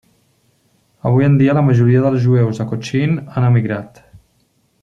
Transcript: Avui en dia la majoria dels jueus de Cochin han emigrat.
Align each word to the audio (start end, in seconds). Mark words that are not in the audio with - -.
Avui 1.09 1.25
en 1.27 1.35
dia 1.41 1.55
la 1.57 1.63
majoria 1.69 2.01
dels 2.05 2.25
jueus 2.25 2.63
de 2.63 2.69
Cochin 2.73 3.17
han 3.35 3.49
emigrat. 3.51 4.05